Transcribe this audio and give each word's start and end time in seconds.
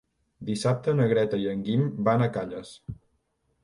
Dissabte 0.47 0.95
na 1.01 1.05
Greta 1.13 1.41
i 1.43 1.47
en 1.53 1.63
Guim 1.69 1.87
van 2.11 2.29
a 2.31 2.35
Calles. 2.39 2.77